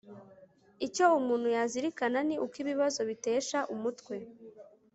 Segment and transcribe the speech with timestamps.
[0.85, 4.15] icyo umuntu yazirikana ni uko ibibazo bitesha umutwe